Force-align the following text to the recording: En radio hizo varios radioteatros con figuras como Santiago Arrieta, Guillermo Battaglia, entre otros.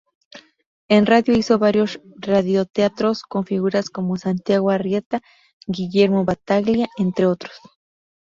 En 0.89 1.05
radio 1.05 1.37
hizo 1.37 1.59
varios 1.59 1.99
radioteatros 2.17 3.21
con 3.21 3.45
figuras 3.45 3.91
como 3.91 4.17
Santiago 4.17 4.71
Arrieta, 4.71 5.21
Guillermo 5.67 6.25
Battaglia, 6.25 6.89
entre 6.97 7.27
otros. 7.27 7.53